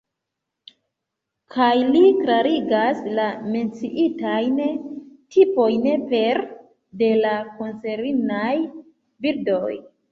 Kaj 1.55 1.75
li 1.89 2.01
klarigas 2.21 3.05
la 3.19 3.27
menciitajn 3.57 4.59
tipojn 5.37 5.89
pere 6.11 6.51
de 7.05 7.15
la 7.23 7.39
koncernaj 7.63 8.53
bildoj. 9.27 9.75